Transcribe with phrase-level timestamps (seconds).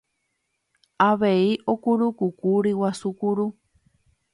[1.09, 3.47] avei okurukuku ryguasu kuru